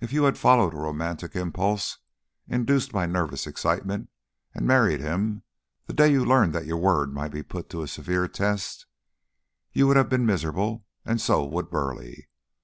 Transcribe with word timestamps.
If 0.00 0.12
you 0.12 0.24
had 0.24 0.38
followed 0.38 0.74
a 0.74 0.76
romantic 0.76 1.36
impulse 1.36 1.98
induced 2.48 2.90
by 2.90 3.06
nervous 3.06 3.46
excitement 3.46 4.08
and 4.52 4.66
married 4.66 4.98
him 5.00 5.44
the 5.86 5.92
day 5.92 6.08
you 6.10 6.24
learned 6.24 6.52
that 6.56 6.66
your 6.66 6.78
word 6.78 7.14
might 7.14 7.30
be 7.30 7.44
put 7.44 7.70
to 7.70 7.82
too 7.82 7.86
severe 7.86 8.24
a 8.24 8.28
test, 8.28 8.86
you 9.72 9.86
would 9.86 9.96
have 9.96 10.08
been 10.08 10.26
miserable, 10.26 10.84
and 11.04 11.20
so 11.20 11.44
would 11.44 11.70
Burleigh. 11.70 12.26